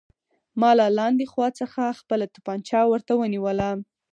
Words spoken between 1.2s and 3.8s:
خوا څخه خپله توپانچه ورته ونیوله